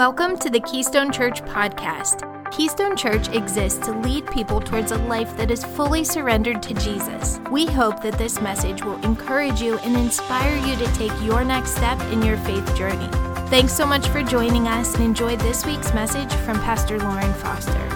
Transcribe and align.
Welcome 0.00 0.38
to 0.38 0.48
the 0.48 0.60
Keystone 0.60 1.12
Church 1.12 1.42
podcast. 1.42 2.24
Keystone 2.50 2.96
Church 2.96 3.28
exists 3.36 3.84
to 3.84 3.92
lead 3.92 4.26
people 4.30 4.58
towards 4.58 4.92
a 4.92 4.96
life 4.96 5.36
that 5.36 5.50
is 5.50 5.62
fully 5.62 6.04
surrendered 6.04 6.62
to 6.62 6.72
Jesus. 6.72 7.38
We 7.50 7.66
hope 7.66 8.02
that 8.02 8.16
this 8.16 8.40
message 8.40 8.82
will 8.82 8.98
encourage 9.04 9.60
you 9.60 9.76
and 9.80 9.94
inspire 9.94 10.56
you 10.66 10.74
to 10.76 10.86
take 10.94 11.12
your 11.22 11.44
next 11.44 11.72
step 11.72 12.00
in 12.12 12.22
your 12.22 12.38
faith 12.38 12.74
journey. 12.74 13.10
Thanks 13.50 13.74
so 13.74 13.84
much 13.84 14.08
for 14.08 14.22
joining 14.22 14.68
us 14.68 14.94
and 14.94 15.04
enjoy 15.04 15.36
this 15.36 15.66
week's 15.66 15.92
message 15.92 16.32
from 16.32 16.58
Pastor 16.60 16.98
Lauren 16.98 17.34
Foster. 17.34 17.86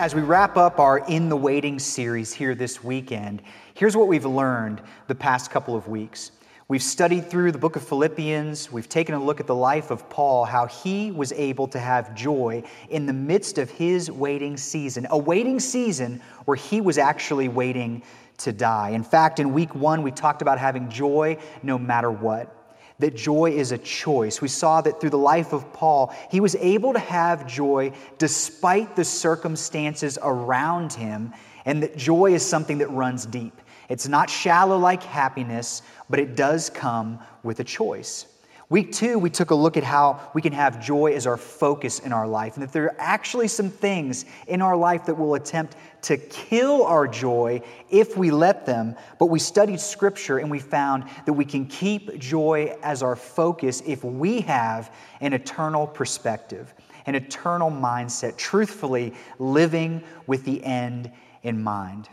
As 0.00 0.16
we 0.16 0.22
wrap 0.22 0.56
up 0.56 0.80
our 0.80 0.98
In 1.08 1.28
the 1.28 1.36
Waiting 1.36 1.78
series 1.78 2.32
here 2.32 2.56
this 2.56 2.82
weekend, 2.82 3.40
here's 3.74 3.96
what 3.96 4.08
we've 4.08 4.26
learned 4.26 4.82
the 5.06 5.14
past 5.14 5.52
couple 5.52 5.76
of 5.76 5.86
weeks. 5.86 6.32
We've 6.70 6.82
studied 6.82 7.30
through 7.30 7.52
the 7.52 7.58
book 7.58 7.76
of 7.76 7.82
Philippians. 7.88 8.70
We've 8.70 8.90
taken 8.90 9.14
a 9.14 9.24
look 9.24 9.40
at 9.40 9.46
the 9.46 9.54
life 9.54 9.90
of 9.90 10.10
Paul, 10.10 10.44
how 10.44 10.66
he 10.66 11.10
was 11.10 11.32
able 11.32 11.66
to 11.68 11.78
have 11.78 12.14
joy 12.14 12.62
in 12.90 13.06
the 13.06 13.14
midst 13.14 13.56
of 13.56 13.70
his 13.70 14.10
waiting 14.10 14.58
season, 14.58 15.06
a 15.08 15.16
waiting 15.16 15.60
season 15.60 16.20
where 16.44 16.58
he 16.58 16.82
was 16.82 16.98
actually 16.98 17.48
waiting 17.48 18.02
to 18.38 18.52
die. 18.52 18.90
In 18.90 19.02
fact, 19.02 19.40
in 19.40 19.54
week 19.54 19.74
one, 19.74 20.02
we 20.02 20.10
talked 20.10 20.42
about 20.42 20.58
having 20.58 20.90
joy 20.90 21.38
no 21.62 21.78
matter 21.78 22.10
what. 22.10 22.54
That 22.98 23.16
joy 23.16 23.52
is 23.52 23.72
a 23.72 23.78
choice. 23.78 24.42
We 24.42 24.48
saw 24.48 24.82
that 24.82 25.00
through 25.00 25.08
the 25.08 25.16
life 25.16 25.54
of 25.54 25.72
Paul, 25.72 26.14
he 26.30 26.40
was 26.40 26.54
able 26.56 26.92
to 26.92 26.98
have 26.98 27.46
joy 27.46 27.92
despite 28.18 28.94
the 28.94 29.06
circumstances 29.06 30.18
around 30.20 30.92
him, 30.92 31.32
and 31.64 31.82
that 31.82 31.96
joy 31.96 32.34
is 32.34 32.44
something 32.44 32.76
that 32.78 32.90
runs 32.90 33.24
deep. 33.24 33.58
It's 33.88 34.06
not 34.06 34.28
shallow 34.28 34.76
like 34.76 35.02
happiness, 35.02 35.82
but 36.10 36.18
it 36.18 36.36
does 36.36 36.70
come 36.70 37.20
with 37.42 37.60
a 37.60 37.64
choice. 37.64 38.26
Week 38.70 38.92
two, 38.92 39.18
we 39.18 39.30
took 39.30 39.50
a 39.50 39.54
look 39.54 39.78
at 39.78 39.82
how 39.82 40.20
we 40.34 40.42
can 40.42 40.52
have 40.52 40.78
joy 40.78 41.14
as 41.14 41.26
our 41.26 41.38
focus 41.38 42.00
in 42.00 42.12
our 42.12 42.28
life, 42.28 42.54
and 42.54 42.62
that 42.62 42.70
there 42.70 42.84
are 42.84 42.96
actually 42.98 43.48
some 43.48 43.70
things 43.70 44.26
in 44.46 44.60
our 44.60 44.76
life 44.76 45.06
that 45.06 45.14
will 45.14 45.36
attempt 45.36 45.74
to 46.02 46.18
kill 46.18 46.84
our 46.84 47.08
joy 47.08 47.62
if 47.88 48.18
we 48.18 48.30
let 48.30 48.66
them. 48.66 48.94
But 49.18 49.26
we 49.26 49.38
studied 49.38 49.80
scripture 49.80 50.36
and 50.36 50.50
we 50.50 50.58
found 50.58 51.04
that 51.24 51.32
we 51.32 51.46
can 51.46 51.64
keep 51.64 52.18
joy 52.18 52.76
as 52.82 53.02
our 53.02 53.16
focus 53.16 53.82
if 53.86 54.04
we 54.04 54.42
have 54.42 54.94
an 55.22 55.32
eternal 55.32 55.86
perspective, 55.86 56.74
an 57.06 57.14
eternal 57.14 57.70
mindset, 57.70 58.36
truthfully 58.36 59.14
living 59.38 60.02
with 60.26 60.44
the 60.44 60.62
end 60.62 61.10
in 61.42 61.62
mind. 61.62 62.10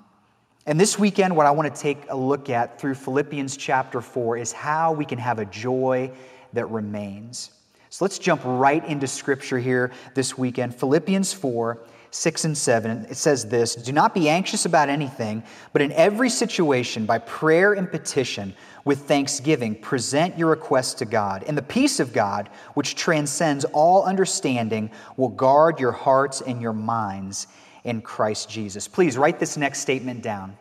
And 0.67 0.79
this 0.79 0.97
weekend, 0.97 1.35
what 1.35 1.45
I 1.45 1.51
want 1.51 1.73
to 1.73 1.81
take 1.81 2.05
a 2.09 2.15
look 2.15 2.49
at 2.49 2.79
through 2.79 2.95
Philippians 2.95 3.55
chapter 3.55 4.01
4 4.01 4.37
is 4.37 4.51
how 4.51 4.93
we 4.93 5.05
can 5.05 5.19
have 5.19 5.37
a 5.37 5.45
joy 5.45 6.09
that 6.53 6.65
remains. 6.71 7.51
So 7.91 8.03
let's 8.03 8.17
jump 8.17 8.41
right 8.43 8.83
into 8.83 9.05
scripture 9.05 9.59
here 9.59 9.91
this 10.15 10.39
weekend. 10.39 10.73
Philippians 10.73 11.33
4, 11.33 11.79
6 12.09 12.45
and 12.45 12.57
7. 12.57 13.05
It 13.11 13.15
says 13.15 13.45
this 13.45 13.75
Do 13.75 13.91
not 13.91 14.15
be 14.15 14.27
anxious 14.27 14.65
about 14.65 14.89
anything, 14.89 15.43
but 15.71 15.83
in 15.83 15.91
every 15.91 16.31
situation, 16.31 17.05
by 17.05 17.19
prayer 17.19 17.73
and 17.73 17.89
petition, 17.89 18.55
with 18.85 19.07
thanksgiving, 19.07 19.75
present 19.75 20.35
your 20.35 20.49
requests 20.49 20.95
to 20.95 21.05
God. 21.05 21.43
And 21.45 21.55
the 21.55 21.61
peace 21.61 21.99
of 21.99 22.11
God, 22.11 22.49
which 22.73 22.95
transcends 22.95 23.65
all 23.65 24.03
understanding, 24.03 24.89
will 25.15 25.29
guard 25.29 25.79
your 25.79 25.91
hearts 25.91 26.41
and 26.41 26.59
your 26.59 26.73
minds 26.73 27.45
in 27.85 28.01
Christ 28.01 28.49
Jesus. 28.49 28.87
Please 28.87 29.17
write 29.17 29.39
this 29.39 29.55
next 29.55 29.79
statement 29.79 30.21
down. 30.21 30.57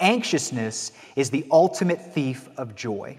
Anxiousness 0.00 0.92
is 1.14 1.30
the 1.30 1.46
ultimate 1.50 2.12
thief 2.12 2.48
of 2.56 2.74
joy. 2.74 3.18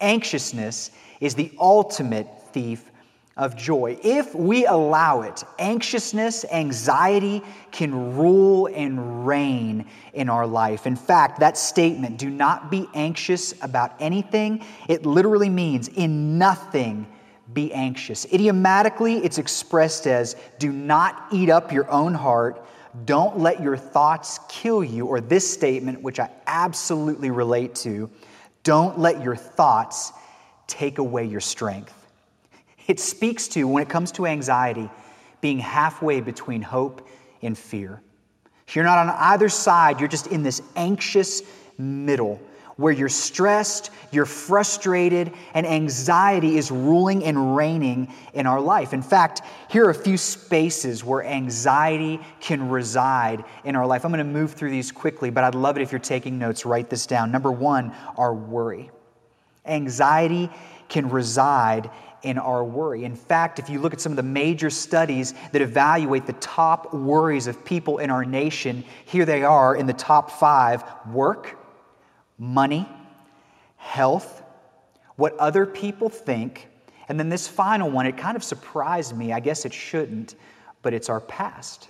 Anxiousness 0.00 0.90
is 1.20 1.34
the 1.34 1.52
ultimate 1.58 2.28
thief 2.52 2.90
of 3.36 3.56
joy. 3.56 3.96
If 4.02 4.34
we 4.34 4.66
allow 4.66 5.22
it, 5.22 5.44
anxiousness, 5.58 6.44
anxiety 6.50 7.42
can 7.70 8.16
rule 8.16 8.68
and 8.74 9.26
reign 9.26 9.86
in 10.12 10.28
our 10.28 10.46
life. 10.46 10.86
In 10.86 10.96
fact, 10.96 11.40
that 11.40 11.56
statement, 11.56 12.18
do 12.18 12.28
not 12.28 12.70
be 12.70 12.88
anxious 12.94 13.54
about 13.62 13.92
anything, 14.00 14.64
it 14.88 15.06
literally 15.06 15.48
means 15.48 15.88
in 15.88 16.36
nothing 16.36 17.06
be 17.52 17.72
anxious. 17.72 18.26
Idiomatically, 18.32 19.18
it's 19.18 19.38
expressed 19.38 20.06
as 20.06 20.36
do 20.58 20.72
not 20.72 21.26
eat 21.32 21.50
up 21.50 21.72
your 21.72 21.90
own 21.90 22.14
heart, 22.14 22.64
don't 23.04 23.38
let 23.38 23.62
your 23.62 23.76
thoughts 23.76 24.40
kill 24.48 24.82
you, 24.82 25.06
or 25.06 25.20
this 25.20 25.50
statement, 25.50 26.02
which 26.02 26.20
I 26.20 26.30
absolutely 26.46 27.30
relate 27.30 27.74
to, 27.76 28.10
don't 28.64 28.98
let 28.98 29.22
your 29.22 29.36
thoughts 29.36 30.12
take 30.66 30.98
away 30.98 31.24
your 31.24 31.40
strength. 31.40 31.94
It 32.86 33.00
speaks 33.00 33.48
to, 33.48 33.64
when 33.64 33.82
it 33.82 33.88
comes 33.88 34.12
to 34.12 34.26
anxiety, 34.26 34.90
being 35.40 35.58
halfway 35.58 36.20
between 36.20 36.62
hope 36.62 37.06
and 37.42 37.56
fear. 37.56 38.02
You're 38.70 38.84
not 38.84 38.98
on 38.98 39.10
either 39.10 39.48
side, 39.48 40.00
you're 40.00 40.08
just 40.08 40.26
in 40.26 40.42
this 40.42 40.60
anxious 40.76 41.42
middle 41.78 42.40
where 42.78 42.92
you're 42.92 43.08
stressed, 43.08 43.90
you're 44.12 44.24
frustrated, 44.24 45.32
and 45.52 45.66
anxiety 45.66 46.56
is 46.56 46.70
ruling 46.70 47.24
and 47.24 47.56
reigning 47.56 48.06
in 48.34 48.46
our 48.46 48.60
life. 48.60 48.92
In 48.92 49.02
fact, 49.02 49.42
here 49.68 49.84
are 49.86 49.90
a 49.90 49.94
few 49.94 50.16
spaces 50.16 51.02
where 51.02 51.24
anxiety 51.24 52.20
can 52.38 52.68
reside 52.68 53.44
in 53.64 53.74
our 53.74 53.84
life. 53.84 54.04
I'm 54.04 54.12
going 54.12 54.24
to 54.24 54.32
move 54.32 54.52
through 54.52 54.70
these 54.70 54.92
quickly, 54.92 55.28
but 55.28 55.42
I'd 55.42 55.56
love 55.56 55.76
it 55.76 55.82
if 55.82 55.90
you're 55.90 55.98
taking 55.98 56.38
notes. 56.38 56.64
Write 56.64 56.88
this 56.88 57.04
down. 57.04 57.32
Number 57.32 57.50
one, 57.50 57.92
our 58.16 58.32
worry. 58.32 58.90
Anxiety 59.66 60.48
can 60.88 61.10
reside 61.10 61.90
in 62.22 62.38
our 62.38 62.62
worry. 62.62 63.02
In 63.02 63.16
fact, 63.16 63.58
if 63.58 63.68
you 63.68 63.80
look 63.80 63.92
at 63.92 64.00
some 64.00 64.12
of 64.12 64.16
the 64.16 64.22
major 64.22 64.70
studies 64.70 65.34
that 65.50 65.62
evaluate 65.62 66.26
the 66.26 66.32
top 66.34 66.94
worries 66.94 67.48
of 67.48 67.64
people 67.64 67.98
in 67.98 68.08
our 68.08 68.24
nation, 68.24 68.84
here 69.04 69.24
they 69.24 69.42
are 69.42 69.74
in 69.74 69.86
the 69.86 69.92
top 69.92 70.30
five 70.30 70.84
work, 71.12 71.57
money, 72.38 72.88
health, 73.76 74.42
what 75.16 75.36
other 75.38 75.66
people 75.66 76.08
think. 76.08 76.68
And 77.08 77.18
then 77.18 77.28
this 77.28 77.48
final 77.48 77.90
one, 77.90 78.06
it 78.06 78.16
kind 78.16 78.36
of 78.36 78.44
surprised 78.44 79.16
me. 79.16 79.32
I 79.32 79.40
guess 79.40 79.64
it 79.64 79.72
shouldn't, 79.72 80.34
but 80.82 80.94
it's 80.94 81.08
our 81.08 81.20
past. 81.20 81.88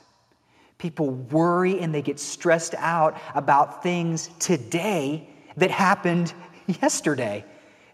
People 0.79 1.11
worry 1.11 1.81
and 1.81 1.95
they 1.95 2.03
get 2.03 2.21
stressed 2.21 2.75
out 2.77 3.21
about 3.35 3.83
things 3.83 4.31
today 4.39 5.29
that 5.57 5.71
happened 5.71 6.33
yesterday. 6.81 7.45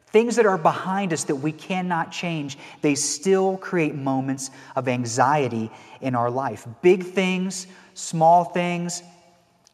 Things 0.09 0.37
that 0.37 0.47
are 0.47 0.59
behind 0.59 1.13
us 1.13 1.25
that 1.25 1.37
we 1.37 1.51
cannot 1.51 2.13
change, 2.13 2.57
they 2.83 2.95
still 2.95 3.57
create 3.57 3.95
moments 3.95 4.51
of 4.77 4.87
anxiety 4.87 5.71
in 6.01 6.15
our 6.15 6.31
life. 6.31 6.69
Big 6.83 7.03
things, 7.03 7.67
small 7.95 8.45
things, 8.45 9.03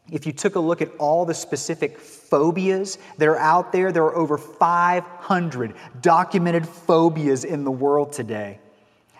if 0.09 0.25
you 0.25 0.31
took 0.31 0.55
a 0.55 0.59
look 0.59 0.81
at 0.81 0.91
all 0.97 1.25
the 1.25 1.33
specific 1.33 1.99
phobias 1.99 2.97
that 3.17 3.27
are 3.27 3.37
out 3.37 3.71
there, 3.71 3.91
there 3.91 4.03
are 4.03 4.15
over 4.15 4.37
500 4.37 5.73
documented 6.01 6.67
phobias 6.67 7.43
in 7.43 7.63
the 7.63 7.71
world 7.71 8.11
today. 8.11 8.59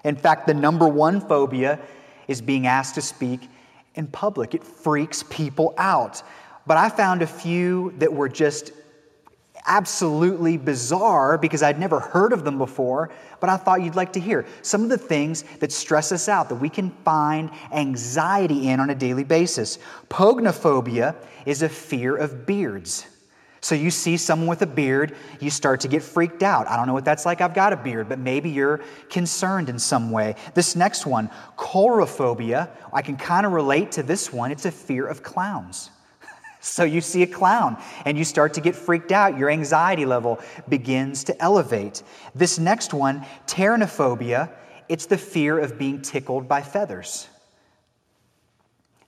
In 0.03 0.15
fact, 0.15 0.47
the 0.47 0.53
number 0.53 0.87
one 0.87 1.21
phobia 1.21 1.79
is 2.27 2.41
being 2.41 2.67
asked 2.67 2.95
to 2.95 3.01
speak 3.01 3.47
in 3.95 4.07
public. 4.07 4.55
It 4.55 4.63
freaks 4.63 5.23
people 5.29 5.73
out. 5.77 6.23
But 6.65 6.77
I 6.77 6.89
found 6.89 7.21
a 7.21 7.27
few 7.27 7.93
that 7.97 8.11
were 8.11 8.29
just 8.29 8.71
absolutely 9.65 10.57
bizarre 10.57 11.37
because 11.37 11.63
I'd 11.63 11.79
never 11.79 11.99
heard 11.99 12.33
of 12.33 12.43
them 12.43 12.57
before, 12.57 13.11
but 13.39 13.49
I 13.49 13.57
thought 13.57 13.81
you'd 13.81 13.95
like 13.95 14.13
to 14.13 14.19
hear 14.19 14.45
some 14.61 14.83
of 14.83 14.89
the 14.89 14.97
things 14.97 15.43
that 15.59 15.71
stress 15.71 16.11
us 16.11 16.29
out 16.29 16.49
that 16.49 16.55
we 16.55 16.69
can 16.69 16.91
find 17.03 17.51
anxiety 17.71 18.69
in 18.69 18.79
on 18.79 18.89
a 18.89 18.95
daily 18.95 19.23
basis. 19.23 19.79
Pognophobia 20.09 21.15
is 21.45 21.61
a 21.61 21.69
fear 21.69 22.15
of 22.15 22.45
beards. 22.45 23.07
So 23.63 23.75
you 23.75 23.91
see 23.91 24.17
someone 24.17 24.47
with 24.47 24.63
a 24.63 24.67
beard, 24.67 25.15
you 25.39 25.51
start 25.51 25.81
to 25.81 25.87
get 25.87 26.01
freaked 26.01 26.41
out. 26.41 26.67
I 26.67 26.75
don't 26.75 26.87
know 26.87 26.93
what 26.93 27.05
that's 27.05 27.27
like. 27.27 27.41
I've 27.41 27.53
got 27.53 27.73
a 27.73 27.77
beard, 27.77 28.09
but 28.09 28.17
maybe 28.17 28.49
you're 28.49 28.81
concerned 29.09 29.69
in 29.69 29.77
some 29.77 30.09
way. 30.09 30.35
This 30.55 30.75
next 30.75 31.05
one, 31.05 31.29
coulrophobia, 31.57 32.69
I 32.91 33.03
can 33.03 33.17
kind 33.17 33.45
of 33.45 33.51
relate 33.51 33.91
to 33.93 34.03
this 34.03 34.33
one. 34.33 34.51
It's 34.51 34.65
a 34.65 34.71
fear 34.71 35.05
of 35.05 35.21
clowns. 35.21 35.91
So 36.61 36.83
you 36.83 37.01
see 37.01 37.23
a 37.23 37.27
clown 37.27 37.81
and 38.05 38.17
you 38.17 38.23
start 38.23 38.53
to 38.53 38.61
get 38.61 38.75
freaked 38.75 39.11
out. 39.11 39.37
Your 39.37 39.49
anxiety 39.49 40.05
level 40.05 40.39
begins 40.69 41.23
to 41.25 41.41
elevate. 41.41 42.03
This 42.35 42.59
next 42.59 42.93
one, 42.93 43.25
pteronophobia, 43.47 44.51
it's 44.87 45.07
the 45.07 45.17
fear 45.17 45.57
of 45.57 45.79
being 45.79 46.01
tickled 46.01 46.47
by 46.47 46.61
feathers. 46.61 47.27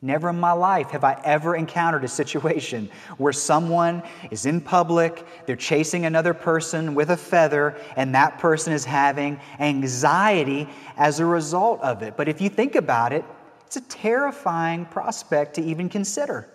Never 0.02 0.30
in 0.30 0.40
my 0.40 0.52
life 0.52 0.90
have 0.90 1.04
I 1.04 1.22
ever 1.24 1.56
encountered 1.56 2.04
a 2.04 2.10
situation 2.10 2.90
where 3.18 3.32
someone 3.32 4.04
is 4.32 4.46
in 4.46 4.60
public, 4.60 5.26
they're 5.46 5.56
chasing 5.56 6.06
another 6.06 6.34
person 6.34 6.94
with 6.96 7.12
a 7.12 7.16
feather, 7.16 7.78
and 7.96 8.14
that 8.14 8.38
person 8.38 8.74
is 8.74 8.84
having 8.84 9.40
anxiety 9.60 10.68
as 10.98 11.22
a 11.22 11.26
result 11.26 11.80
of 11.82 12.02
it. 12.02 12.18
But 12.18 12.28
if 12.28 12.42
you 12.42 12.50
think 12.50 12.76
about 12.76 13.14
it, 13.14 13.24
it's 13.66 13.78
a 13.78 13.82
terrifying 13.82 14.86
prospect 14.86 15.54
to 15.56 15.64
even 15.64 15.88
consider. 15.88 16.50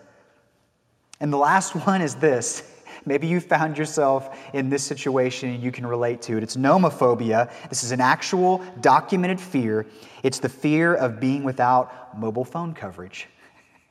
And 1.21 1.33
the 1.33 1.39
last 1.39 1.75
one 1.87 2.03
is 2.03 2.15
this 2.17 2.63
Maybe 3.09 3.27
you 3.27 3.41
found 3.41 3.79
yourself 3.79 4.39
in 4.53 4.69
this 4.69 4.85
situation 4.85 5.49
and 5.49 5.63
you 5.63 5.73
can 5.73 5.87
relate 5.87 6.21
to 6.23 6.37
it. 6.37 6.43
It's 6.43 6.57
nomophobia. 6.57 7.51
This 7.71 7.83
is 7.83 7.91
an 7.91 8.03
actual 8.03 8.63
documented 8.83 9.41
fear. 9.41 9.87
It's 10.23 10.39
the 10.41 10.49
fear 10.51 10.95
of 10.95 11.19
being 11.19 11.43
without 11.43 12.19
mobile 12.19 12.45
phone 12.45 12.75
coverage. 12.75 13.27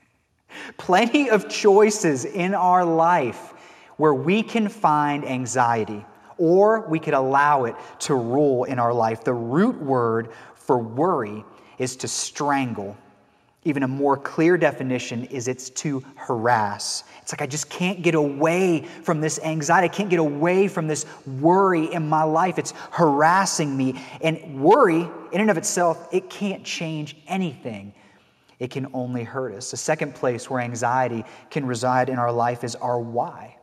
Plenty 0.77 1.31
of 1.31 1.49
choices 1.49 2.25
in 2.25 2.53
our 2.53 2.85
life 2.85 3.53
where 3.97 4.13
we 4.13 4.43
can 4.43 4.69
find 4.69 5.25
anxiety 5.25 6.05
or 6.37 6.87
we 6.87 6.99
could 6.99 7.15
allow 7.15 7.63
it 7.63 7.75
to 8.01 8.13
rule 8.13 8.65
in 8.65 8.77
our 8.77 8.93
life. 8.93 9.23
The 9.23 9.33
root 9.33 9.81
word 9.81 10.29
for 10.53 10.77
worry 10.77 11.43
is 11.79 11.95
to 11.97 12.07
strangle. 12.07 12.95
Even 13.67 13.83
a 13.83 13.87
more 13.87 14.15
clear 14.15 14.57
definition 14.57 15.25
is 15.25 15.49
it's 15.49 15.69
to 15.71 16.01
harass. 16.15 17.03
It's 17.21 17.33
like 17.33 17.41
I 17.41 17.47
just 17.47 17.69
can't 17.69 18.01
get 18.01 18.15
away 18.15 18.85
from 19.03 19.19
this 19.19 19.39
anxiety. 19.43 19.83
I 19.83 19.89
can't 19.89 20.09
get 20.09 20.19
away 20.19 20.69
from 20.69 20.87
this 20.87 21.05
worry 21.41 21.91
in 21.91 22.07
my 22.07 22.23
life. 22.23 22.57
It's 22.57 22.71
harassing 22.91 23.75
me. 23.75 24.01
And 24.21 24.61
worry, 24.61 25.09
in 25.33 25.41
and 25.41 25.51
of 25.51 25.57
itself, 25.57 26.07
it 26.13 26.29
can't 26.29 26.63
change 26.63 27.17
anything. 27.27 27.93
It 28.57 28.71
can 28.71 28.87
only 28.93 29.25
hurt 29.25 29.53
us. 29.53 29.69
The 29.69 29.75
second 29.75 30.15
place 30.15 30.49
where 30.49 30.61
anxiety 30.61 31.25
can 31.49 31.65
reside 31.65 32.07
in 32.07 32.17
our 32.17 32.31
life 32.31 32.63
is 32.63 32.73
our 32.75 32.97
why. 32.97 33.56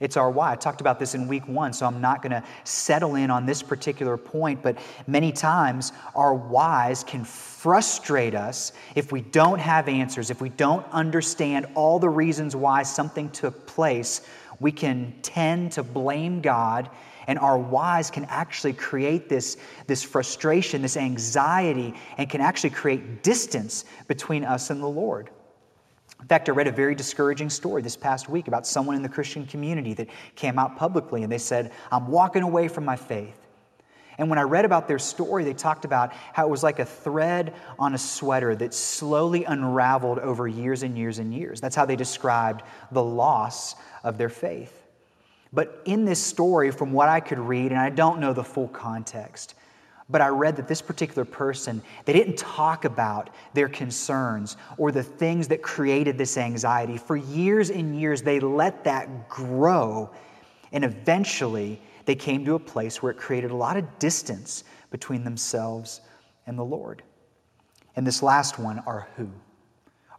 It's 0.00 0.16
our 0.16 0.30
why. 0.30 0.52
I 0.52 0.56
talked 0.56 0.80
about 0.80 1.00
this 1.00 1.14
in 1.16 1.26
week 1.26 1.48
one, 1.48 1.72
so 1.72 1.84
I'm 1.84 2.00
not 2.00 2.22
going 2.22 2.30
to 2.30 2.44
settle 2.62 3.16
in 3.16 3.30
on 3.30 3.46
this 3.46 3.62
particular 3.62 4.16
point, 4.16 4.62
but 4.62 4.78
many 5.08 5.32
times 5.32 5.92
our 6.14 6.34
whys 6.34 7.02
can 7.02 7.24
frustrate 7.24 8.36
us 8.36 8.72
if 8.94 9.10
we 9.10 9.22
don't 9.22 9.58
have 9.58 9.88
answers, 9.88 10.30
if 10.30 10.40
we 10.40 10.50
don't 10.50 10.86
understand 10.92 11.66
all 11.74 11.98
the 11.98 12.08
reasons 12.08 12.54
why 12.54 12.84
something 12.84 13.28
took 13.30 13.66
place. 13.66 14.20
We 14.60 14.70
can 14.70 15.14
tend 15.22 15.72
to 15.72 15.82
blame 15.82 16.42
God, 16.42 16.90
and 17.26 17.36
our 17.38 17.58
whys 17.58 18.08
can 18.08 18.24
actually 18.26 18.74
create 18.74 19.28
this, 19.28 19.56
this 19.88 20.04
frustration, 20.04 20.80
this 20.80 20.96
anxiety, 20.96 21.92
and 22.18 22.30
can 22.30 22.40
actually 22.40 22.70
create 22.70 23.24
distance 23.24 23.84
between 24.06 24.44
us 24.44 24.70
and 24.70 24.80
the 24.80 24.88
Lord. 24.88 25.30
In 26.20 26.26
fact, 26.26 26.48
I 26.48 26.52
read 26.52 26.66
a 26.66 26.72
very 26.72 26.94
discouraging 26.94 27.48
story 27.48 27.80
this 27.80 27.96
past 27.96 28.28
week 28.28 28.48
about 28.48 28.66
someone 28.66 28.96
in 28.96 29.02
the 29.02 29.08
Christian 29.08 29.46
community 29.46 29.94
that 29.94 30.08
came 30.34 30.58
out 30.58 30.76
publicly 30.76 31.22
and 31.22 31.32
they 31.32 31.38
said, 31.38 31.72
I'm 31.92 32.08
walking 32.08 32.42
away 32.42 32.68
from 32.68 32.84
my 32.84 32.96
faith. 32.96 33.38
And 34.18 34.28
when 34.28 34.38
I 34.38 34.42
read 34.42 34.64
about 34.64 34.88
their 34.88 34.98
story, 34.98 35.44
they 35.44 35.54
talked 35.54 35.84
about 35.84 36.12
how 36.32 36.44
it 36.46 36.50
was 36.50 36.64
like 36.64 36.80
a 36.80 36.84
thread 36.84 37.54
on 37.78 37.94
a 37.94 37.98
sweater 37.98 38.56
that 38.56 38.74
slowly 38.74 39.44
unraveled 39.44 40.18
over 40.18 40.48
years 40.48 40.82
and 40.82 40.98
years 40.98 41.20
and 41.20 41.32
years. 41.32 41.60
That's 41.60 41.76
how 41.76 41.84
they 41.84 41.94
described 41.94 42.62
the 42.90 43.02
loss 43.02 43.76
of 44.02 44.18
their 44.18 44.28
faith. 44.28 44.74
But 45.52 45.80
in 45.84 46.04
this 46.04 46.22
story, 46.22 46.72
from 46.72 46.92
what 46.92 47.08
I 47.08 47.20
could 47.20 47.38
read, 47.38 47.70
and 47.70 47.80
I 47.80 47.90
don't 47.90 48.18
know 48.18 48.32
the 48.32 48.44
full 48.44 48.68
context, 48.68 49.54
but 50.10 50.20
I 50.20 50.28
read 50.28 50.56
that 50.56 50.68
this 50.68 50.80
particular 50.80 51.24
person, 51.24 51.82
they 52.06 52.14
didn't 52.14 52.38
talk 52.38 52.84
about 52.84 53.30
their 53.52 53.68
concerns 53.68 54.56
or 54.78 54.90
the 54.90 55.02
things 55.02 55.48
that 55.48 55.62
created 55.62 56.16
this 56.16 56.38
anxiety. 56.38 56.96
For 56.96 57.16
years 57.16 57.68
and 57.70 57.98
years, 57.98 58.22
they 58.22 58.40
let 58.40 58.84
that 58.84 59.28
grow. 59.28 60.10
And 60.72 60.84
eventually, 60.84 61.80
they 62.06 62.14
came 62.14 62.44
to 62.46 62.54
a 62.54 62.58
place 62.58 63.02
where 63.02 63.12
it 63.12 63.18
created 63.18 63.50
a 63.50 63.56
lot 63.56 63.76
of 63.76 63.98
distance 63.98 64.64
between 64.90 65.24
themselves 65.24 66.00
and 66.46 66.58
the 66.58 66.64
Lord. 66.64 67.02
And 67.96 68.06
this 68.06 68.22
last 68.22 68.58
one, 68.58 68.78
our 68.80 69.08
who. 69.16 69.28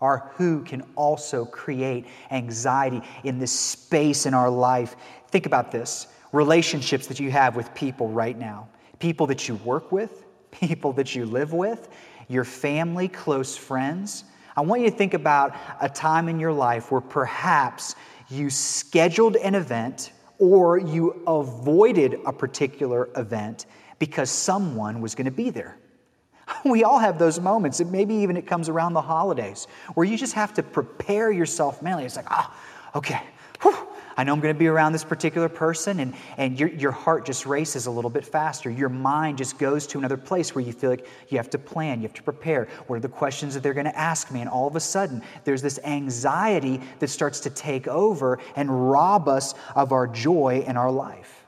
Our 0.01 0.31
who 0.36 0.63
can 0.63 0.83
also 0.95 1.45
create 1.45 2.06
anxiety 2.30 3.01
in 3.24 3.39
this 3.39 3.51
space 3.51 4.27
in 4.27 4.36
our 4.36 4.50
life. 4.50 4.95
Think 5.30 5.47
about 5.47 5.71
this 5.71 6.07
relationships 6.31 7.07
that 7.07 7.19
you 7.19 7.31
have 7.31 7.56
with 7.56 7.74
people 7.74 8.07
right 8.07 8.38
now 8.38 8.68
people 9.00 9.28
that 9.28 9.48
you 9.48 9.56
work 9.56 9.92
with, 9.92 10.25
people 10.51 10.94
that 10.94 11.16
you 11.16 11.25
live 11.25 11.54
with, 11.54 11.90
your 12.28 12.44
family, 12.44 13.07
close 13.07 13.57
friends. 13.57 14.24
I 14.56 14.62
want 14.62 14.81
you 14.81 14.90
to 14.90 14.96
think 14.96 15.13
about 15.13 15.56
a 15.81 15.90
time 15.90 16.28
in 16.30 16.40
your 16.40 16.51
life 16.51 16.92
where 16.92 17.01
perhaps 17.01 17.96
you 18.30 18.50
scheduled 18.50 19.36
an 19.38 19.56
event 19.56 20.12
or 20.38 20.78
you 20.78 21.24
avoided 21.25 22.19
a 22.25 22.34
particular 22.34 23.10
event 23.16 23.66
because 23.98 24.30
someone 24.30 25.01
was 25.01 25.16
going 25.16 25.25
to 25.25 25.31
be 25.31 25.50
there. 25.50 25.78
We 26.66 26.84
all 26.84 26.98
have 26.98 27.19
those 27.19 27.40
moments, 27.40 27.80
and 27.80 27.92
maybe 27.92 28.16
even 28.16 28.36
it 28.36 28.48
comes 28.48 28.69
around 28.69 28.94
the 28.94 29.01
holidays, 29.01 29.68
where 29.94 30.06
you 30.06 30.18
just 30.18 30.34
have 30.34 30.51
to 30.56 30.63
prepare 30.63 31.31
yourself 31.31 31.84
mentally. 31.84 32.06
It's 32.06 32.16
like, 32.16 32.31
ah, 32.31 32.51
oh, 32.96 32.98
okay, 32.98 33.22
Whew. 33.62 33.75
I 34.19 34.24
know 34.25 34.33
I'm 34.33 34.42
going 34.42 34.54
to 34.54 34.60
be 34.60 34.68
around 34.68 34.92
this 34.92 35.06
particular 35.06 35.48
person, 35.48 36.01
and, 36.01 36.13
and 36.36 36.60
your, 36.60 36.68
your 36.68 36.92
heart 36.92 37.25
just 37.25 37.45
races 37.45 37.86
a 37.86 37.92
little 37.92 38.10
bit 38.10 38.25
faster. 38.25 38.69
Your 38.69 38.89
mind 38.89 39.38
just 39.38 39.57
goes 39.57 39.88
to 39.88 39.98
another 39.98 40.18
place 40.18 40.54
where 40.54 40.62
you 40.62 40.74
feel 40.74 40.89
like 40.89 41.07
you 41.30 41.38
have 41.38 41.50
to 41.51 41.57
plan, 41.57 42.01
you 42.01 42.07
have 42.10 42.16
to 42.16 42.24
prepare. 42.24 42.68
What 42.88 42.98
are 42.98 43.00
the 43.00 43.07
questions 43.07 43.54
that 43.54 43.63
they're 43.63 43.74
going 43.74 43.86
to 43.86 43.98
ask 43.98 44.30
me? 44.30 44.42
And 44.42 44.50
all 44.50 44.68
of 44.68 44.75
a 44.75 44.81
sudden, 44.81 45.24
there's 45.45 45.62
this 45.62 45.80
anxiety 45.86 46.81
that 47.00 47.07
starts 47.07 47.39
to 47.39 47.50
take 47.50 47.88
over 47.88 48.39
and 48.57 48.92
rob 48.92 49.30
us 49.30 49.54
of 49.74 49.94
our 49.94 50.06
joy 50.06 50.65
in 50.68 50.75
our 50.75 50.92
life. 50.92 51.45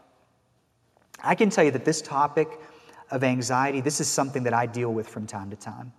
I 1.22 1.36
can 1.36 1.50
tell 1.50 1.66
you 1.66 1.72
that 1.72 1.84
this 1.84 2.02
topic 2.02 2.48
of 3.10 3.26
anxiety, 3.26 3.82
this 3.82 4.00
is 4.00 4.08
something 4.08 4.44
that 4.44 4.54
I 4.54 4.66
deal 4.66 4.94
with 4.94 5.10
from 5.10 5.28
time 5.28 5.50
to 5.50 5.58
time. 5.58 5.92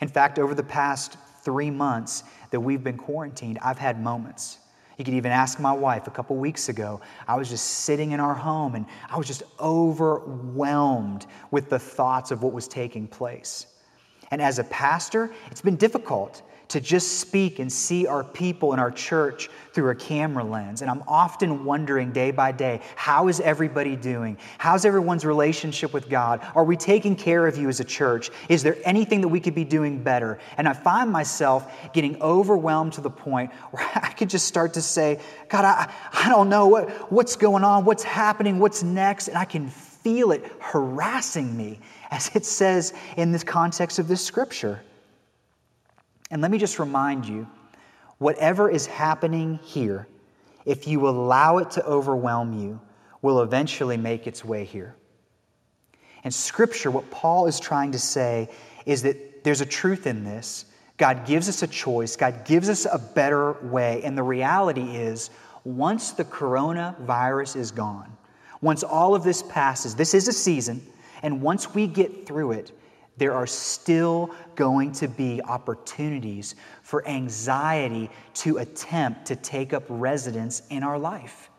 In 0.00 0.06
fact, 0.06 0.38
over 0.38 0.54
the 0.54 0.62
past 0.62 1.16
three 1.42 1.72
months 1.72 2.22
that 2.52 2.60
we've 2.60 2.84
been 2.84 2.96
quarantined, 2.96 3.58
I've 3.60 3.78
had 3.78 4.00
moments 4.00 4.59
you 5.00 5.04
could 5.04 5.14
even 5.14 5.32
ask 5.32 5.58
my 5.58 5.72
wife 5.72 6.06
a 6.08 6.10
couple 6.10 6.36
weeks 6.36 6.68
ago. 6.68 7.00
I 7.26 7.34
was 7.36 7.48
just 7.48 7.64
sitting 7.64 8.12
in 8.12 8.20
our 8.20 8.34
home 8.34 8.74
and 8.74 8.84
I 9.08 9.16
was 9.16 9.26
just 9.26 9.42
overwhelmed 9.58 11.26
with 11.50 11.70
the 11.70 11.78
thoughts 11.78 12.30
of 12.30 12.42
what 12.42 12.52
was 12.52 12.68
taking 12.68 13.08
place. 13.08 13.66
And 14.30 14.42
as 14.42 14.58
a 14.58 14.64
pastor, 14.64 15.32
it's 15.50 15.62
been 15.62 15.76
difficult 15.76 16.42
to 16.70 16.80
just 16.80 17.18
speak 17.18 17.58
and 17.58 17.70
see 17.70 18.06
our 18.06 18.22
people 18.22 18.72
and 18.72 18.80
our 18.80 18.92
church 18.92 19.50
through 19.72 19.90
a 19.90 19.94
camera 19.94 20.44
lens. 20.44 20.82
And 20.82 20.90
I'm 20.90 21.02
often 21.06 21.64
wondering 21.64 22.12
day 22.12 22.30
by 22.30 22.52
day, 22.52 22.80
how 22.94 23.28
is 23.28 23.40
everybody 23.40 23.96
doing? 23.96 24.38
How's 24.58 24.84
everyone's 24.84 25.24
relationship 25.24 25.92
with 25.92 26.08
God? 26.08 26.46
Are 26.54 26.64
we 26.64 26.76
taking 26.76 27.16
care 27.16 27.46
of 27.46 27.58
you 27.58 27.68
as 27.68 27.80
a 27.80 27.84
church? 27.84 28.30
Is 28.48 28.62
there 28.62 28.76
anything 28.84 29.20
that 29.20 29.28
we 29.28 29.40
could 29.40 29.54
be 29.54 29.64
doing 29.64 30.02
better? 30.02 30.38
And 30.56 30.68
I 30.68 30.72
find 30.72 31.10
myself 31.10 31.72
getting 31.92 32.20
overwhelmed 32.22 32.92
to 32.94 33.00
the 33.00 33.10
point 33.10 33.52
where 33.72 33.84
I 33.96 34.12
could 34.12 34.30
just 34.30 34.46
start 34.46 34.74
to 34.74 34.82
say, 34.82 35.18
God, 35.48 35.64
I, 35.64 35.92
I 36.12 36.28
don't 36.28 36.48
know 36.48 36.68
what, 36.68 36.88
what's 37.10 37.34
going 37.34 37.64
on, 37.64 37.84
what's 37.84 38.04
happening, 38.04 38.60
what's 38.60 38.84
next, 38.84 39.26
and 39.26 39.36
I 39.36 39.44
can 39.44 39.68
feel 39.68 40.30
it 40.30 40.44
harassing 40.60 41.56
me, 41.56 41.80
as 42.12 42.30
it 42.34 42.46
says 42.46 42.94
in 43.16 43.32
this 43.32 43.42
context 43.42 43.98
of 43.98 44.06
this 44.06 44.24
scripture. 44.24 44.82
And 46.30 46.40
let 46.42 46.50
me 46.50 46.58
just 46.58 46.78
remind 46.78 47.26
you 47.26 47.48
whatever 48.18 48.70
is 48.70 48.86
happening 48.86 49.58
here, 49.62 50.06
if 50.64 50.86
you 50.86 51.08
allow 51.08 51.58
it 51.58 51.70
to 51.72 51.84
overwhelm 51.84 52.58
you, 52.58 52.80
will 53.22 53.42
eventually 53.42 53.96
make 53.96 54.26
its 54.26 54.44
way 54.44 54.64
here. 54.64 54.94
And 56.24 56.32
Scripture, 56.32 56.90
what 56.90 57.10
Paul 57.10 57.46
is 57.46 57.58
trying 57.58 57.92
to 57.92 57.98
say 57.98 58.48
is 58.86 59.02
that 59.02 59.42
there's 59.42 59.60
a 59.60 59.66
truth 59.66 60.06
in 60.06 60.24
this. 60.24 60.66
God 60.96 61.26
gives 61.26 61.48
us 61.48 61.62
a 61.62 61.66
choice, 61.66 62.14
God 62.14 62.44
gives 62.44 62.68
us 62.68 62.86
a 62.90 62.98
better 62.98 63.52
way. 63.66 64.02
And 64.04 64.16
the 64.16 64.22
reality 64.22 64.96
is, 64.96 65.30
once 65.64 66.12
the 66.12 66.24
coronavirus 66.24 67.56
is 67.56 67.70
gone, 67.70 68.16
once 68.60 68.82
all 68.82 69.14
of 69.14 69.24
this 69.24 69.42
passes, 69.42 69.94
this 69.94 70.12
is 70.12 70.28
a 70.28 70.32
season, 70.32 70.86
and 71.22 71.40
once 71.40 71.74
we 71.74 71.86
get 71.86 72.26
through 72.26 72.52
it, 72.52 72.72
there 73.20 73.34
are 73.34 73.46
still 73.46 74.34
going 74.56 74.92
to 74.92 75.06
be 75.06 75.42
opportunities 75.42 76.54
for 76.82 77.06
anxiety 77.06 78.08
to 78.32 78.56
attempt 78.56 79.26
to 79.26 79.36
take 79.36 79.74
up 79.74 79.84
residence 79.90 80.62
in 80.70 80.82
our 80.82 80.98
life. 80.98 81.50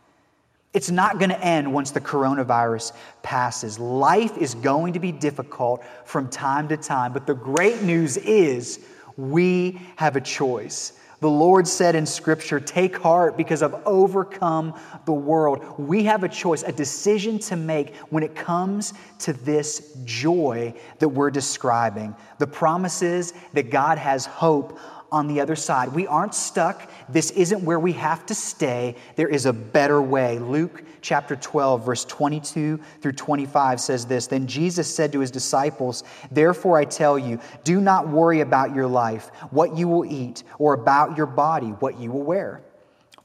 It's 0.73 0.89
not 0.89 1.19
going 1.19 1.29
to 1.29 1.39
end 1.39 1.71
once 1.71 1.91
the 1.91 2.01
coronavirus 2.01 2.93
passes. 3.21 3.77
Life 3.77 4.39
is 4.39 4.55
going 4.55 4.93
to 4.93 4.99
be 4.99 5.11
difficult 5.11 5.83
from 6.03 6.29
time 6.29 6.67
to 6.69 6.77
time, 6.77 7.13
but 7.13 7.27
the 7.27 7.35
great 7.35 7.83
news 7.83 8.17
is 8.17 8.79
we 9.15 9.79
have 9.97 10.15
a 10.15 10.21
choice. 10.21 10.93
The 11.21 11.29
Lord 11.29 11.67
said 11.67 11.95
in 11.95 12.07
Scripture, 12.07 12.59
Take 12.59 12.97
heart 12.97 13.37
because 13.37 13.61
I've 13.61 13.75
overcome 13.85 14.73
the 15.05 15.13
world. 15.13 15.63
We 15.77 16.03
have 16.05 16.23
a 16.23 16.29
choice, 16.29 16.63
a 16.63 16.71
decision 16.71 17.37
to 17.39 17.55
make 17.55 17.95
when 18.09 18.23
it 18.23 18.35
comes 18.35 18.95
to 19.19 19.33
this 19.33 19.95
joy 20.03 20.73
that 20.97 21.09
we're 21.09 21.29
describing. 21.29 22.15
The 22.39 22.47
promise 22.47 23.03
is 23.03 23.35
that 23.53 23.69
God 23.69 23.99
has 23.99 24.25
hope 24.25 24.79
on 25.11 25.27
the 25.27 25.41
other 25.41 25.55
side. 25.55 25.93
We 25.93 26.07
aren't 26.07 26.33
stuck. 26.33 26.89
This 27.09 27.31
isn't 27.31 27.63
where 27.63 27.79
we 27.79 27.91
have 27.93 28.25
to 28.27 28.35
stay. 28.35 28.95
There 29.15 29.27
is 29.27 29.45
a 29.45 29.53
better 29.53 30.01
way. 30.01 30.39
Luke 30.39 30.83
chapter 31.01 31.35
12, 31.35 31.85
verse 31.85 32.05
22 32.05 32.79
through 33.01 33.11
25 33.11 33.81
says 33.81 34.05
this 34.05 34.27
Then 34.27 34.47
Jesus 34.47 34.93
said 34.93 35.11
to 35.11 35.19
his 35.19 35.31
disciples, 35.31 36.03
Therefore 36.31 36.77
I 36.77 36.85
tell 36.85 37.19
you, 37.19 37.39
do 37.63 37.81
not 37.81 38.07
worry 38.07 38.39
about 38.39 38.73
your 38.73 38.87
life, 38.87 39.29
what 39.49 39.75
you 39.75 39.87
will 39.87 40.05
eat, 40.05 40.43
or 40.59 40.73
about 40.73 41.17
your 41.17 41.25
body, 41.25 41.67
what 41.67 41.99
you 41.99 42.11
will 42.11 42.23
wear. 42.23 42.61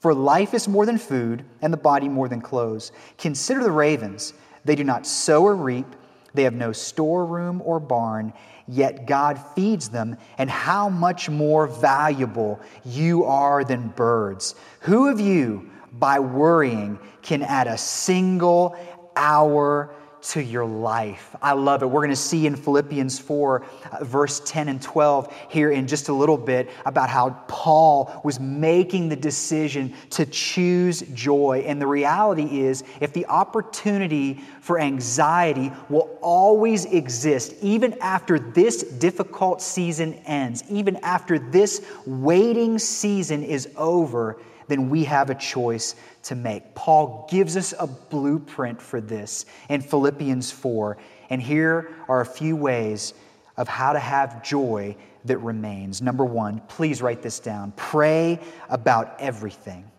For 0.01 0.13
life 0.13 0.55
is 0.55 0.69
more 0.69 0.87
than 0.87 0.99
food, 0.99 1.45
and 1.63 1.73
the 1.73 1.79
body 1.79 2.09
more 2.09 2.29
than 2.29 2.41
clothes. 2.41 2.93
Consider 3.19 3.63
the 3.63 3.71
ravens. 3.71 4.35
They 4.65 4.75
do 4.75 4.85
not 4.85 5.07
sow 5.07 5.45
or 5.45 5.55
reap, 5.55 5.87
they 6.35 6.43
have 6.43 6.55
no 6.55 6.73
storeroom 6.73 7.63
or 7.65 7.81
barn, 7.81 8.33
yet 8.69 9.07
God 9.07 9.39
feeds 9.55 9.89
them. 9.89 10.17
And 10.39 10.51
how 10.51 10.89
much 10.89 11.29
more 11.29 11.67
valuable 11.67 12.61
you 12.85 13.25
are 13.25 13.65
than 13.65 13.89
birds. 13.89 14.55
Who 14.81 15.09
of 15.09 15.21
you, 15.21 15.71
by 15.93 16.19
worrying, 16.21 16.99
can 17.23 17.43
add 17.43 17.67
a 17.67 17.79
single 17.79 18.77
hour 19.17 19.95
to 20.31 20.43
your 20.43 20.65
life. 20.65 21.37
I 21.41 21.53
love 21.53 21.83
it. 21.83 21.87
We're 21.87 22.01
going 22.01 22.11
to 22.11 22.17
see 22.17 22.47
in 22.47 22.57
Philippians 22.57 23.19
4, 23.19 23.65
uh, 23.93 24.05
verse 24.05 24.41
10 24.45 24.69
and 24.69 24.83
12, 24.83 25.33
here 25.51 25.71
in 25.71 25.87
just 25.87 26.09
a 26.09 26.13
little 26.13 26.37
bit, 26.37 26.69
about 26.85 27.09
how 27.09 27.31
Paul 27.47 28.21
was 28.25 28.41
making 28.41 29.09
the 29.09 29.17
decision 29.17 29.95
to 30.11 30.27
choose 30.27 31.03
joy. 31.15 31.65
And 31.67 31.81
the 31.81 31.87
reality 31.87 32.61
is, 32.61 32.83
if 33.01 33.13
the 33.13 33.27
opportunity 33.27 34.41
for 34.61 34.81
anxiety 34.81 35.71
will 35.89 36.19
always 36.21 36.87
exist, 36.87 37.55
even 37.63 37.97
after 38.01 38.39
this 38.39 38.83
difficult 38.83 39.63
season 39.63 40.15
ends, 40.27 40.65
even 40.69 40.97
after 40.97 41.39
this 41.39 41.87
waiting 42.05 42.79
season 42.79 43.45
is 43.45 43.69
over, 43.77 44.39
then 44.69 44.89
we 44.89 45.05
have 45.05 45.31
a 45.31 45.35
choice 45.35 45.95
to 46.25 46.35
make. 46.35 46.75
Paul 46.75 47.27
gives 47.31 47.57
us 47.57 47.75
a 47.79 47.87
blueprint 47.87 48.81
for 48.81 49.01
this 49.01 49.47
in 49.69 49.81
Philippians 49.81 50.51
4. 50.51 50.97
And 51.31 51.41
here 51.41 51.95
are 52.09 52.21
a 52.21 52.27
few 52.27 52.57
ways 52.57 53.15
of 53.57 53.69
how 53.69 53.93
to 53.93 53.99
have 53.99 54.43
joy 54.43 54.97
that 55.25 55.39
remains. 55.39 56.03
Number 56.03 56.25
one, 56.25 56.61
please 56.69 57.03
write 57.03 57.23
this 57.23 57.41
down 57.41 57.73
pray 57.77 58.41
about 58.69 59.21
everything. 59.21 59.91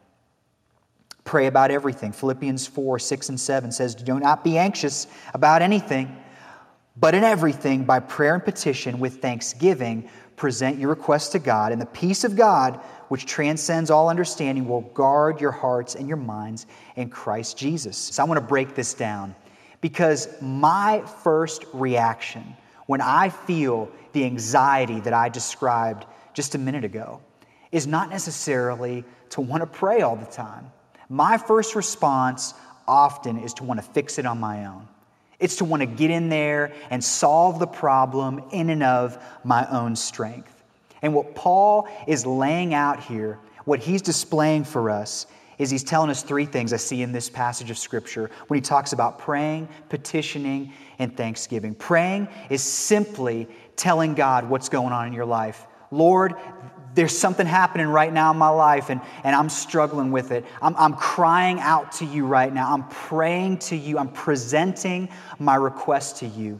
Pray 1.24 1.48
about 1.48 1.72
everything. 1.72 2.14
Philippians 2.14 2.68
4 2.68 3.00
6 3.00 3.30
and 3.30 3.40
7 3.40 3.72
says, 3.72 3.96
Do 3.96 4.20
not 4.20 4.44
be 4.44 4.58
anxious 4.58 5.08
about 5.34 5.62
anything, 5.62 6.16
but 6.96 7.14
in 7.14 7.24
everything, 7.24 7.84
by 7.84 8.00
prayer 8.00 8.34
and 8.34 8.44
petition, 8.44 9.00
with 9.00 9.22
thanksgiving, 9.22 10.10
present 10.38 10.78
your 10.78 10.90
requests 10.90 11.30
to 11.30 11.40
God, 11.40 11.72
and 11.72 11.82
the 11.82 11.88
peace 11.88 12.24
of 12.24 12.36
God 12.36 12.80
which 13.08 13.26
transcends 13.26 13.90
all 13.90 14.10
understanding, 14.10 14.68
will 14.68 14.82
guard 14.82 15.40
your 15.40 15.52
hearts 15.52 15.96
and 15.96 16.08
your 16.08 16.18
minds 16.18 16.66
in 16.96 17.10
Christ 17.10 17.58
Jesus. 17.58 17.98
So 17.98 18.24
I 18.24 18.26
want 18.26 18.40
to 18.40 18.46
break 18.46 18.76
this 18.76 18.94
down 18.94 19.36
because 19.82 20.28
my 20.42 21.04
first 21.24 21.66
reaction 21.74 22.56
when 22.88 23.02
I 23.02 23.30
feel 23.30 23.90
the 24.14 24.26
anxiety 24.26 25.00
that 25.02 25.14
I 25.14 25.30
described 25.30 26.06
just 26.34 26.56
a 26.56 26.58
minute 26.58 26.84
ago 26.84 27.22
is 27.72 27.86
not 27.86 28.10
necessarily 28.10 29.04
to 29.30 29.42
want 29.42 29.62
to 29.62 29.68
pray 29.68 30.02
all 30.02 30.16
the 30.16 30.26
time. 30.26 30.72
My 31.10 31.38
first 31.38 31.76
response 31.76 32.54
often 32.88 33.38
is 33.38 33.54
to 33.56 33.64
want 33.64 33.80
to 33.82 33.86
fix 33.86 34.18
it 34.18 34.26
on 34.26 34.40
my 34.40 34.66
own. 34.66 34.88
It's 35.40 35.58
to 35.58 35.66
want 35.66 35.82
to 35.82 35.86
get 35.86 36.10
in 36.10 36.30
there 36.30 36.74
and 36.90 37.04
solve 37.04 37.60
the 37.60 37.68
problem 37.68 38.44
in 38.52 38.70
and 38.70 38.84
of 38.84 39.24
my 39.44 39.68
own 39.70 39.96
strength. 39.96 40.57
And 41.02 41.14
what 41.14 41.36
Paul 41.36 41.88
is 42.08 42.26
laying 42.26 42.74
out 42.74 43.04
here, 43.04 43.40
what 43.66 43.80
he's 43.80 44.02
displaying 44.02 44.64
for 44.64 44.90
us, 44.90 45.28
is 45.58 45.70
he's 45.70 45.84
telling 45.84 46.10
us 46.10 46.22
three 46.22 46.46
things 46.46 46.72
I 46.72 46.78
see 46.78 47.02
in 47.02 47.12
this 47.12 47.30
passage 47.30 47.72
of 47.72 47.78
Scripture 47.78 48.30
when 48.48 48.58
he 48.58 48.62
talks 48.62 48.94
about 48.94 49.18
praying, 49.18 49.68
petitioning, 49.90 50.72
and 51.00 51.16
thanksgiving. 51.16 51.74
Praying 51.74 52.28
is 52.50 52.62
simply 52.62 53.48
telling 53.76 54.14
God 54.14 54.50
what's 54.50 54.70
going 54.70 54.94
on 54.94 55.08
in 55.08 55.14
your 55.14 55.26
life. 55.26 55.66
Lord, 55.90 56.36
there's 56.94 57.16
something 57.16 57.46
happening 57.46 57.88
right 57.88 58.12
now 58.12 58.32
in 58.32 58.38
my 58.38 58.50
life 58.50 58.90
and, 58.90 59.02
and 59.24 59.36
I'm 59.36 59.50
struggling 59.50 60.12
with 60.12 60.32
it. 60.32 60.46
I'm, 60.62 60.76
I'm 60.76 60.96
crying 60.96 61.60
out 61.60 61.92
to 61.94 62.06
you 62.06 62.26
right 62.26 62.52
now. 62.52 62.74
I'm 62.74 62.88
praying 62.88 63.60
to 63.60 63.76
you. 63.76 64.00
I'm 64.00 64.10
presenting 64.10 65.10
my 65.38 65.56
request 65.56 66.18
to 66.18 66.28
you. 66.28 66.60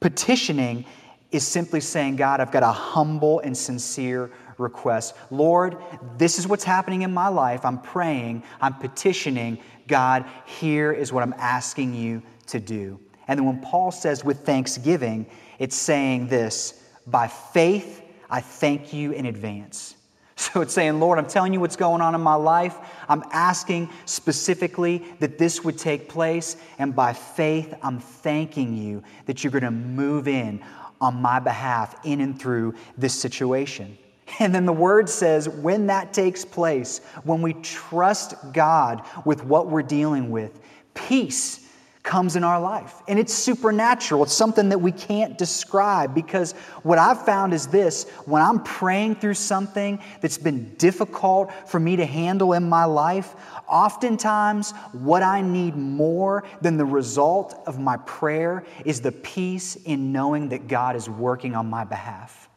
Petitioning 0.00 0.84
is 1.30 1.46
simply 1.46 1.80
saying, 1.80 2.16
God, 2.16 2.40
I've 2.40 2.52
got 2.52 2.62
a 2.62 2.72
humble 2.72 3.40
and 3.40 3.56
sincere 3.56 4.30
request. 4.58 5.14
Lord, 5.30 5.76
this 6.16 6.38
is 6.38 6.46
what's 6.46 6.64
happening 6.64 7.02
in 7.02 7.12
my 7.12 7.28
life. 7.28 7.64
I'm 7.64 7.80
praying, 7.80 8.42
I'm 8.60 8.74
petitioning. 8.74 9.58
God, 9.88 10.24
here 10.46 10.92
is 10.92 11.12
what 11.12 11.22
I'm 11.22 11.34
asking 11.38 11.94
you 11.94 12.22
to 12.48 12.60
do. 12.60 12.98
And 13.28 13.38
then 13.38 13.46
when 13.46 13.60
Paul 13.60 13.90
says 13.90 14.24
with 14.24 14.40
thanksgiving, 14.40 15.26
it's 15.58 15.76
saying 15.76 16.28
this 16.28 16.82
by 17.06 17.28
faith, 17.28 18.02
I 18.30 18.40
thank 18.40 18.92
you 18.92 19.12
in 19.12 19.26
advance. 19.26 19.94
So 20.38 20.60
it's 20.60 20.74
saying, 20.74 21.00
Lord, 21.00 21.18
I'm 21.18 21.26
telling 21.26 21.54
you 21.54 21.60
what's 21.60 21.76
going 21.76 22.02
on 22.02 22.14
in 22.14 22.20
my 22.20 22.34
life. 22.34 22.76
I'm 23.08 23.24
asking 23.32 23.88
specifically 24.04 25.02
that 25.18 25.38
this 25.38 25.64
would 25.64 25.78
take 25.78 26.10
place. 26.10 26.58
And 26.78 26.94
by 26.94 27.14
faith, 27.14 27.72
I'm 27.82 28.00
thanking 28.00 28.76
you 28.76 29.02
that 29.24 29.42
you're 29.42 29.50
going 29.50 29.64
to 29.64 29.70
move 29.70 30.28
in 30.28 30.62
on 31.00 31.20
my 31.20 31.38
behalf 31.38 31.96
in 32.04 32.20
and 32.20 32.40
through 32.40 32.74
this 32.96 33.14
situation. 33.14 33.96
And 34.40 34.54
then 34.54 34.66
the 34.66 34.72
word 34.72 35.08
says 35.08 35.48
when 35.48 35.86
that 35.86 36.12
takes 36.12 36.44
place, 36.44 37.00
when 37.24 37.42
we 37.42 37.54
trust 37.54 38.34
God 38.52 39.02
with 39.24 39.44
what 39.44 39.68
we're 39.68 39.82
dealing 39.82 40.30
with, 40.30 40.58
peace 40.94 41.65
comes 42.06 42.36
in 42.36 42.44
our 42.44 42.60
life. 42.60 43.02
And 43.08 43.18
it's 43.18 43.34
supernatural. 43.34 44.22
It's 44.22 44.32
something 44.32 44.70
that 44.70 44.78
we 44.78 44.92
can't 44.92 45.36
describe 45.36 46.14
because 46.14 46.52
what 46.84 46.98
I've 46.98 47.26
found 47.26 47.52
is 47.52 47.66
this 47.66 48.08
when 48.24 48.40
I'm 48.40 48.62
praying 48.62 49.16
through 49.16 49.34
something 49.34 49.98
that's 50.20 50.38
been 50.38 50.74
difficult 50.76 51.52
for 51.68 51.80
me 51.80 51.96
to 51.96 52.06
handle 52.06 52.52
in 52.52 52.66
my 52.66 52.84
life, 52.84 53.34
oftentimes 53.68 54.70
what 54.92 55.22
I 55.22 55.42
need 55.42 55.76
more 55.76 56.44
than 56.62 56.76
the 56.76 56.84
result 56.84 57.60
of 57.66 57.80
my 57.80 57.96
prayer 57.98 58.64
is 58.84 59.00
the 59.00 59.12
peace 59.12 59.74
in 59.74 60.12
knowing 60.12 60.48
that 60.50 60.68
God 60.68 60.94
is 60.94 61.10
working 61.10 61.56
on 61.56 61.68
my 61.68 61.84
behalf. 61.84 62.48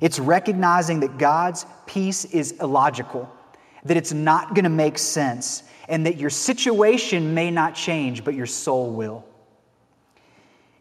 It's 0.00 0.20
recognizing 0.20 1.00
that 1.00 1.18
God's 1.18 1.66
peace 1.86 2.24
is 2.26 2.52
illogical, 2.52 3.28
that 3.84 3.96
it's 3.96 4.12
not 4.12 4.54
going 4.54 4.62
to 4.62 4.70
make 4.70 4.96
sense 4.96 5.64
and 5.90 6.06
that 6.06 6.16
your 6.16 6.30
situation 6.30 7.34
may 7.34 7.50
not 7.50 7.74
change, 7.74 8.24
but 8.24 8.32
your 8.34 8.46
soul 8.46 8.92
will. 8.92 9.24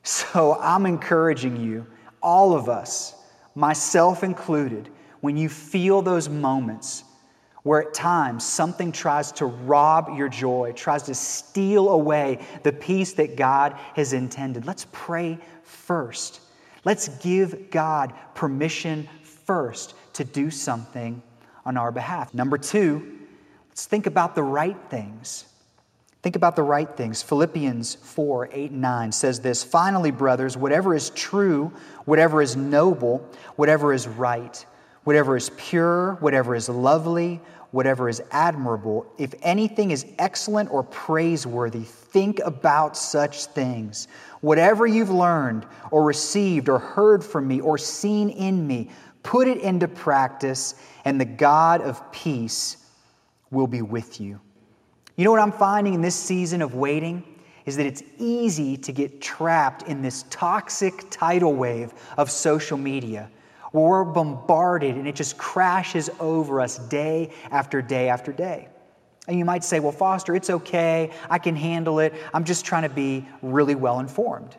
So 0.04 0.58
I'm 0.62 0.86
encouraging 0.86 1.58
you, 1.58 1.88
all 2.22 2.54
of 2.54 2.70
us, 2.70 3.16
myself 3.56 4.24
included, 4.24 4.88
when 5.20 5.36
you 5.36 5.50
feel 5.50 6.01
those 6.01 6.30
moments 6.30 7.04
where 7.63 7.82
at 7.82 7.94
times 7.94 8.46
something 8.46 8.92
tries 8.92 9.32
to 9.34 9.48
rob 9.48 10.16
your 10.16 10.30
joy, 10.30 10.72
tries 10.75 11.04
to 11.04 11.16
steal 11.16 11.89
away 11.89 12.39
the 12.63 12.72
peace 12.72 13.13
that 13.13 13.36
God 13.36 13.74
has 13.96 14.13
intended, 14.13 14.66
let's 14.66 14.86
pray 14.92 15.39
first. 15.63 16.39
Let's 16.86 17.10
give 17.18 17.72
God 17.72 18.13
permission 18.36 19.10
first 19.24 19.96
to 20.13 20.24
do 20.24 20.50
something 20.51 21.22
on 21.66 21.78
our 21.78 21.92
behalf. 21.92 22.34
Number 22.34 22.58
two, 22.58 23.18
Let's 23.79 23.88
think 23.88 24.07
about 24.07 24.36
the 24.36 24.43
right 24.43 24.75
things. 24.89 25.45
Think 26.21 26.36
about 26.36 26.57
the 26.57 26.63
right 26.63 26.98
things. 26.98 27.24
Philippians 27.24 27.95
4 27.95 28.50
8 28.51 28.71
and 28.71 28.81
9 28.81 29.12
says 29.13 29.39
this 29.39 29.63
Finally, 29.63 30.12
brothers, 30.12 30.57
whatever 30.57 30.93
is 30.93 31.12
true, 31.12 31.71
whatever 32.03 32.41
is 32.41 32.57
noble, 32.57 33.25
whatever 33.55 33.93
is 33.93 34.05
right, 34.05 34.65
whatever 35.05 35.38
is 35.38 35.50
pure, 35.55 36.15
whatever 36.15 36.55
is 36.55 36.67
lovely, 36.67 37.39
whatever 37.71 38.09
is 38.09 38.21
admirable, 38.31 39.09
if 39.17 39.33
anything 39.43 39.91
is 39.91 40.05
excellent 40.17 40.69
or 40.71 40.83
praiseworthy, 40.83 41.83
think 41.83 42.41
about 42.43 42.98
such 42.98 43.45
things. 43.45 44.09
Whatever 44.41 44.88
you've 44.88 45.09
learned 45.09 45.65
or 45.89 46.03
received 46.03 46.67
or 46.67 46.79
heard 46.79 47.24
from 47.24 47.48
me 47.48 47.62
or 47.62 47.77
seen 47.77 48.29
in 48.29 48.67
me, 48.67 48.89
put 49.24 49.48
it 49.48 49.59
into 49.59 49.88
practice, 49.88 50.75
and 51.05 51.17
the 51.17 51.24
God 51.24 51.79
of 51.79 52.12
peace 52.12 52.75
will 53.51 53.68
be 53.68 53.82
with 53.82 54.20
you. 54.20 54.39
You 55.15 55.25
know 55.25 55.32
what 55.32 55.41
I'm 55.41 55.51
finding 55.51 55.94
in 55.94 56.01
this 56.01 56.15
season 56.15 56.62
of 56.62 56.75
waiting? 56.75 57.24
Is 57.65 57.77
that 57.77 57.86
it's 57.86 58.03
easy 58.18 58.77
to 58.77 58.91
get 58.91 59.22
trapped 59.22 59.84
in 59.84 60.01
this 60.01 60.24
toxic 60.29 61.10
tidal 61.10 61.53
wave 61.53 61.94
of 62.18 62.32
social 62.32 62.77
media 62.77 63.29
where 63.72 63.84
we're 63.86 64.03
bombarded 64.06 64.96
and 64.96 65.08
it 65.08 65.15
just 65.15 65.38
crashes 65.38 66.10
over 66.20 66.62
us 66.62 66.77
day 66.88 67.32
after 67.51 67.82
day 67.82 68.10
after 68.10 68.32
day. 68.32 68.68
And 69.27 69.38
you 69.38 69.46
might 69.46 69.63
say, 69.63 69.79
well, 69.79 69.91
Foster, 69.91 70.36
it's 70.36 70.50
okay. 70.50 71.12
I 71.29 71.38
can 71.38 71.56
handle 71.56 72.00
it. 72.00 72.13
I'm 72.34 72.46
just 72.46 72.65
trying 72.65 72.84
to 72.84 72.89
be 72.89 73.27
really 73.41 73.75
well 73.75 74.00
informed. 74.00 74.56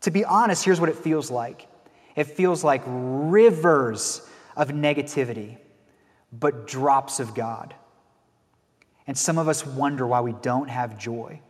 to 0.00 0.10
be 0.10 0.24
honest, 0.24 0.64
here's 0.64 0.80
what 0.80 0.88
it 0.88 0.96
feels 0.96 1.30
like 1.30 1.68
it 2.16 2.24
feels 2.24 2.64
like 2.64 2.82
rivers 2.86 4.28
of 4.56 4.70
negativity, 4.70 5.58
but 6.32 6.66
drops 6.66 7.20
of 7.20 7.32
God. 7.32 7.74
And 9.08 9.16
some 9.16 9.38
of 9.38 9.48
us 9.48 9.66
wonder 9.66 10.06
why 10.06 10.20
we 10.20 10.34
don't 10.42 10.68
have 10.68 10.98
joy, 10.98 11.40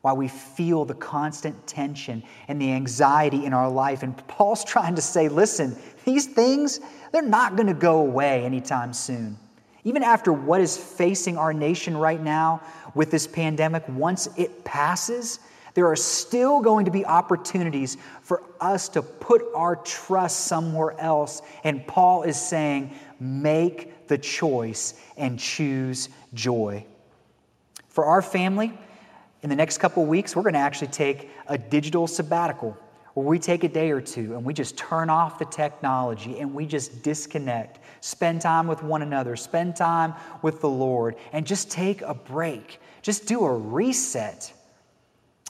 why 0.00 0.12
we 0.12 0.28
feel 0.28 0.84
the 0.84 0.94
constant 0.94 1.66
tension 1.66 2.22
and 2.46 2.62
the 2.62 2.72
anxiety 2.72 3.44
in 3.44 3.52
our 3.52 3.68
life. 3.68 4.04
And 4.04 4.16
Paul's 4.28 4.64
trying 4.74 4.94
to 4.94 5.02
say, 5.02 5.28
listen, 5.28 5.76
these 6.04 6.26
things, 6.26 6.80
they're 7.12 7.20
not 7.20 7.56
going 7.56 7.66
to 7.66 7.74
go 7.74 7.98
away 7.98 8.44
anytime 8.44 8.92
soon. 8.92 9.36
Even 9.82 10.04
after 10.04 10.32
what 10.32 10.60
is 10.60 10.76
facing 10.76 11.36
our 11.36 11.52
nation 11.52 11.96
right 11.96 12.22
now 12.22 12.62
with 12.94 13.10
this 13.10 13.26
pandemic, 13.26 13.82
once 13.88 14.28
it 14.36 14.62
passes, 14.64 15.40
there 15.74 15.86
are 15.86 15.96
still 15.96 16.60
going 16.60 16.84
to 16.84 16.90
be 16.92 17.04
opportunities 17.04 17.96
for 18.22 18.42
us 18.60 18.88
to 18.90 19.02
put 19.02 19.42
our 19.54 19.76
trust 19.76 20.46
somewhere 20.46 20.98
else. 21.00 21.42
And 21.64 21.84
Paul 21.86 22.22
is 22.22 22.40
saying, 22.40 22.94
make 23.18 24.06
the 24.06 24.18
choice 24.18 24.94
and 25.16 25.38
choose 25.38 26.08
joy. 26.34 26.84
For 27.90 28.04
our 28.04 28.22
family, 28.22 28.72
in 29.42 29.50
the 29.50 29.56
next 29.56 29.78
couple 29.78 30.06
weeks, 30.06 30.34
we're 30.34 30.42
going 30.42 30.54
to 30.54 30.60
actually 30.60 30.88
take 30.88 31.28
a 31.46 31.58
digital 31.58 32.06
sabbatical 32.06 32.76
where 33.14 33.26
we 33.26 33.38
take 33.38 33.64
a 33.64 33.68
day 33.68 33.90
or 33.90 34.00
two 34.00 34.34
and 34.34 34.44
we 34.44 34.54
just 34.54 34.78
turn 34.78 35.10
off 35.10 35.38
the 35.38 35.44
technology 35.44 36.38
and 36.38 36.54
we 36.54 36.64
just 36.66 37.02
disconnect, 37.02 37.80
spend 38.00 38.40
time 38.40 38.66
with 38.68 38.82
one 38.82 39.02
another, 39.02 39.34
spend 39.34 39.74
time 39.74 40.14
with 40.42 40.60
the 40.60 40.68
Lord, 40.68 41.16
and 41.32 41.46
just 41.46 41.70
take 41.70 42.02
a 42.02 42.14
break. 42.14 42.80
Just 43.02 43.26
do 43.26 43.44
a 43.44 43.52
reset. 43.52 44.52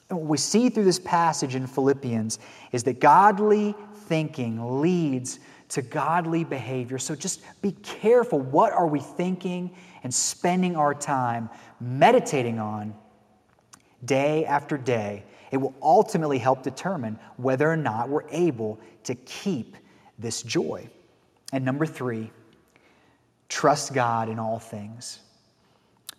And 0.09 0.19
what 0.19 0.29
we 0.29 0.39
see 0.39 0.71
through 0.71 0.85
this 0.85 0.99
passage 0.99 1.55
in 1.55 1.67
Philippians 1.67 2.39
is 2.73 2.83
that 2.85 3.01
godly 3.01 3.75
thinking 4.07 4.81
leads 4.81 5.39
to 5.71 5.83
godly 5.83 6.45
behavior. 6.45 6.99
So 6.99 7.15
just 7.15 7.41
be 7.63 7.73
careful. 7.73 8.41
What 8.41 8.73
are 8.73 8.87
we 8.87 9.01
thinking 9.01 9.71
and 10.03 10.13
spending 10.13 10.77
our 10.77 10.95
time 10.95 11.49
meditating 11.81 12.59
on 12.59 12.95
day 14.05 14.45
after 14.45 14.77
day? 14.77 15.25
It 15.51 15.57
will 15.57 15.75
ultimately 15.83 16.39
help 16.39 16.63
determine 16.63 17.19
whether 17.37 17.71
or 17.71 17.77
not 17.77 18.09
we're 18.09 18.29
able 18.31 18.81
to 19.05 19.15
keep 19.15 19.77
this 20.19 20.43
joy. 20.43 20.89
And 21.53 21.65
number 21.65 21.87
three, 21.87 22.31
trust 23.49 23.95
God 23.95 24.29
in 24.29 24.39
all 24.39 24.59
things. 24.59 25.21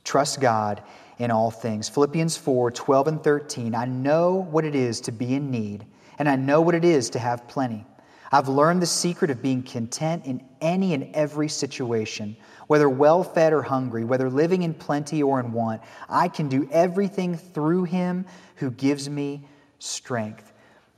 Trust 0.04 0.42
God 0.42 0.82
in 1.20 1.30
all 1.30 1.52
things. 1.52 1.88
Philippians 1.88 2.36
4 2.38 2.72
12 2.72 3.08
and 3.08 3.24
13. 3.24 3.76
I 3.76 3.86
know 3.86 4.36
what 4.36 4.66
it 4.66 4.76
is 4.76 5.02
to 5.02 5.12
be 5.12 5.36
in 5.36 5.52
need, 5.52 5.86
and 6.18 6.28
I 6.28 6.36
know 6.36 6.62
what 6.62 6.76
it 6.76 6.84
is 6.84 7.12
to 7.12 7.20
have 7.20 7.48
plenty. 7.48 7.86
I've 8.32 8.48
learned 8.48 8.82
the 8.82 8.88
secret 8.88 9.30
of 9.30 9.42
being 9.42 9.62
content 9.62 10.26
in 10.26 10.42
any 10.62 10.94
and 10.94 11.14
every 11.14 11.50
situation, 11.50 12.38
whether 12.68 12.90
well 12.90 13.24
fed 13.24 13.52
or 13.52 13.62
hungry, 13.62 14.06
whether 14.06 14.30
living 14.30 14.64
in 14.64 14.74
plenty 14.74 15.22
or 15.22 15.40
in 15.40 15.52
want. 15.52 15.82
I 16.08 16.30
can 16.30 16.48
do 16.48 16.70
everything 16.72 17.36
through 17.36 17.84
him 17.86 18.26
who 18.56 18.72
gives 18.72 19.10
me 19.10 19.46
strength. 19.80 20.54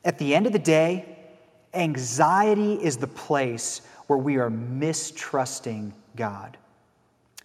At 0.05 0.19
the 0.19 0.35
end 0.35 0.45
of 0.45 0.53
the 0.53 0.59
day, 0.59 1.17
anxiety 1.73 2.73
is 2.75 2.97
the 2.97 3.07
place 3.07 3.81
where 4.07 4.19
we 4.19 4.37
are 4.37 4.49
mistrusting 4.49 5.93
God. 6.15 6.57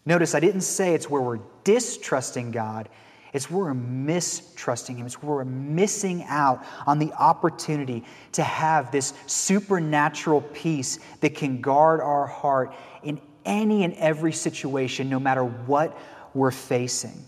Notice 0.04 0.34
I 0.34 0.40
didn't 0.40 0.62
say 0.62 0.94
it's 0.94 1.08
where 1.08 1.22
we're 1.22 1.40
distrusting 1.64 2.50
God, 2.50 2.88
it's 3.32 3.50
we're 3.50 3.74
mistrusting 3.74 4.96
Him. 4.96 5.06
It's 5.06 5.22
we're 5.22 5.44
missing 5.44 6.24
out 6.24 6.64
on 6.86 6.98
the 6.98 7.12
opportunity 7.12 8.04
to 8.32 8.42
have 8.42 8.90
this 8.90 9.12
supernatural 9.26 10.40
peace 10.40 10.98
that 11.20 11.34
can 11.34 11.60
guard 11.60 12.00
our 12.00 12.26
heart 12.26 12.74
in 13.02 13.20
any 13.44 13.84
and 13.84 13.94
every 13.94 14.32
situation, 14.32 15.08
no 15.08 15.18
matter 15.18 15.44
what 15.44 15.98
we're 16.34 16.50
facing. 16.50 17.24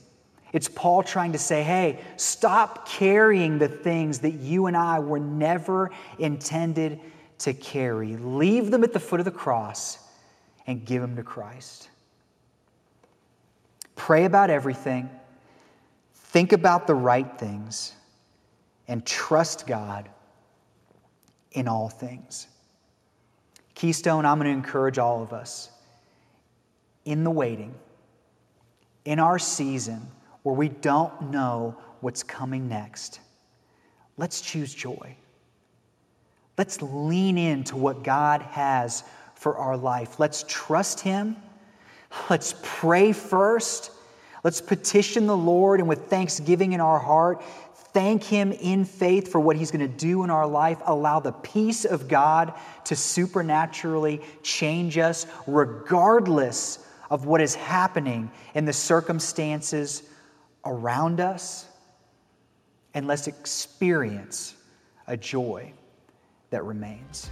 It's 0.52 0.69
Paul 0.69 1.02
trying 1.02 1.33
to 1.33 1.38
say, 1.38 1.62
hey, 1.62 2.00
stop 2.16 2.88
carrying 2.88 3.59
the 3.59 3.69
things 3.69 4.19
that 4.21 4.33
you 4.33 4.66
and 4.66 4.76
I 4.76 4.99
were 4.99 5.21
never 5.21 5.90
intended 6.19 7.00
to 7.38 7.54
carry. 7.54 8.16
Leave 8.16 8.71
them 8.71 8.83
at 8.85 8.92
the 8.92 9.00
foot 9.00 9.21
of 9.21 9.25
the 9.25 9.30
cross 9.30 9.99
and 10.66 10.85
give 10.85 11.00
them 11.00 11.16
to 11.16 11.23
Christ. 11.23 11.88
Pray 13.95 14.25
about 14.25 14.50
everything, 14.50 15.09
think 16.32 16.52
about 16.52 16.87
the 16.87 16.94
right 16.94 17.38
things, 17.38 17.92
and 18.88 19.04
trust 19.06 19.66
God 19.66 20.08
in 21.52 21.69
all 21.69 21.88
things. 21.88 22.49
Keystone, 23.75 24.25
I'm 24.25 24.38
going 24.38 24.47
to 24.47 24.52
encourage 24.52 24.99
all 24.99 25.23
of 25.23 25.32
us 25.32 25.71
in 27.04 27.25
the 27.25 27.30
waiting, 27.30 27.75
in 29.04 29.19
our 29.19 29.38
season 29.38 30.06
where 30.43 30.54
we 30.54 30.69
don't 30.69 31.30
know 31.30 31.76
what's 32.00 32.23
coming 32.23 32.69
next. 32.69 33.21
Let's 34.16 34.40
choose 34.40 34.75
joy. 34.75 35.16
Let's 36.58 36.82
lean 36.82 37.38
into 37.38 37.76
what 37.76 38.02
God 38.02 38.43
has 38.43 39.04
for 39.34 39.56
our 39.56 39.76
life. 39.76 40.19
Let's 40.19 40.45
trust 40.47 41.00
Him 41.00 41.36
Let's 42.28 42.54
pray 42.62 43.12
first. 43.12 43.93
Let's 44.43 44.61
petition 44.61 45.26
the 45.26 45.37
Lord 45.37 45.81
and 45.81 45.89
with 45.89 46.07
thanksgiving 46.07 46.73
in 46.73 46.81
our 46.81 46.99
heart, 46.99 47.43
thank 47.93 48.23
Him 48.23 48.53
in 48.53 48.85
faith 48.85 49.31
for 49.31 49.41
what 49.41 49.57
He's 49.57 49.71
going 49.71 49.87
to 49.87 49.97
do 49.97 50.25
in 50.25 50.31
our 50.31 50.47
life. 50.47 50.79
Allow 50.87 51.21
the 51.21 51.33
peace 51.33 51.85
of 51.85 52.09
God 52.09 52.55
to 52.85 52.97
supernaturally 52.97 54.23
change 54.43 54.99
us, 54.99 55.26
regardless 55.47 56.79
of 57.11 57.26
what 57.26 57.41
is 57.41 57.55
happening 57.55 58.31
in 58.55 58.65
the 58.65 58.73
circumstances 58.73 60.05
around 60.65 61.21
us. 61.21 61.67
And 62.95 63.07
let's 63.07 63.26
experience 63.26 64.55
a 65.07 65.17
joy 65.17 65.73
that 66.50 66.65
remains. 66.65 67.31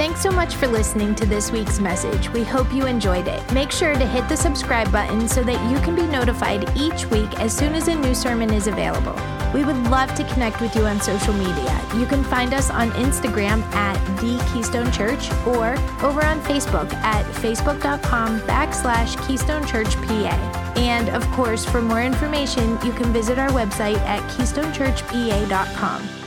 Thanks 0.00 0.22
so 0.22 0.30
much 0.30 0.54
for 0.54 0.66
listening 0.66 1.14
to 1.16 1.26
this 1.26 1.52
week's 1.52 1.78
message. 1.78 2.30
We 2.30 2.42
hope 2.42 2.72
you 2.72 2.86
enjoyed 2.86 3.28
it. 3.28 3.52
Make 3.52 3.70
sure 3.70 3.92
to 3.92 4.06
hit 4.06 4.26
the 4.30 4.36
subscribe 4.36 4.90
button 4.90 5.28
so 5.28 5.42
that 5.42 5.70
you 5.70 5.78
can 5.80 5.94
be 5.94 6.06
notified 6.06 6.74
each 6.74 7.04
week 7.10 7.38
as 7.38 7.54
soon 7.54 7.74
as 7.74 7.86
a 7.86 7.94
new 7.94 8.14
sermon 8.14 8.50
is 8.50 8.66
available. 8.66 9.14
We 9.52 9.62
would 9.62 9.76
love 9.90 10.14
to 10.14 10.24
connect 10.32 10.62
with 10.62 10.74
you 10.74 10.86
on 10.86 11.02
social 11.02 11.34
media. 11.34 11.78
You 11.96 12.06
can 12.06 12.24
find 12.24 12.54
us 12.54 12.70
on 12.70 12.92
Instagram 12.92 13.60
at 13.74 13.98
The 14.22 14.42
Keystone 14.54 14.90
Church 14.90 15.30
or 15.46 15.74
over 16.02 16.24
on 16.24 16.40
Facebook 16.44 16.90
at 16.94 17.26
facebook.com 17.34 18.40
backslash 18.40 19.22
Keystone 19.28 19.66
Church 19.66 19.94
PA. 19.96 20.72
And 20.76 21.10
of 21.10 21.26
course, 21.32 21.66
for 21.66 21.82
more 21.82 22.02
information, 22.02 22.78
you 22.82 22.92
can 22.92 23.12
visit 23.12 23.38
our 23.38 23.50
website 23.50 23.98
at 23.98 24.22
keystonechurchpa.com. 24.30 26.19